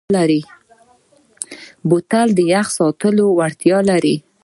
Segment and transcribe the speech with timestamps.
[1.87, 4.15] بوتل د یخ ساتلو وړتیا لري.